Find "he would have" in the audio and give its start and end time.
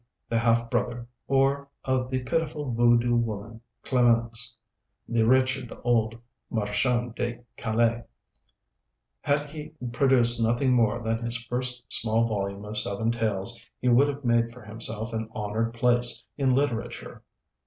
13.79-14.25